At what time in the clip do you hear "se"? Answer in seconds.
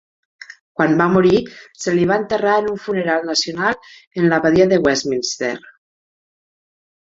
1.83-1.93